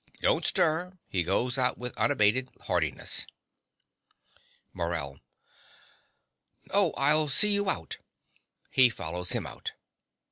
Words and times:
Don't 0.19 0.43
stir. 0.43 0.97
(He 1.09 1.21
goes 1.21 1.59
out 1.59 1.77
with 1.77 1.95
unabated 1.95 2.49
heartiness.) 2.61 3.27
MORELL. 4.73 5.19
Oh, 6.71 6.91
I'll 6.93 7.27
see 7.27 7.53
you 7.53 7.69
out. 7.69 7.97
(He 8.71 8.89
follows 8.89 9.33
him 9.33 9.45
out. 9.45 9.73